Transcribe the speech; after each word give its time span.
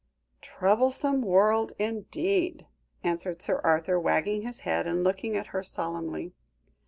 "Troublesome 0.41 1.21
world, 1.21 1.73
indeed," 1.77 2.65
answered 3.03 3.39
Sir 3.39 3.61
Arthur, 3.63 3.99
wagging 3.99 4.41
his 4.41 4.61
head 4.61 4.87
and 4.87 5.03
looking 5.03 5.35
at 5.35 5.45
her 5.53 5.61
solemnly. 5.61 6.33